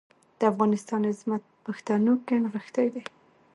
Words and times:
د 0.39 0.41
افغانستان 0.51 1.01
عظمت 1.11 1.41
په 1.49 1.57
پښتنو 1.65 2.13
کې 2.25 2.35
نغښتی 2.43 2.87
دی. 2.93 3.03